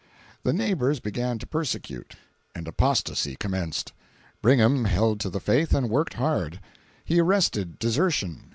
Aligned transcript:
The 0.41 0.51
neighbors 0.51 0.99
began 0.99 1.37
to 1.37 1.45
persecute, 1.45 2.15
and 2.55 2.67
apostasy 2.67 3.35
commenced. 3.35 3.93
Brigham 4.41 4.85
held 4.85 5.19
to 5.19 5.29
the 5.29 5.39
faith 5.39 5.75
and 5.75 5.91
worked 5.91 6.15
hard. 6.15 6.59
He 7.05 7.19
arrested 7.19 7.77
desertion. 7.77 8.49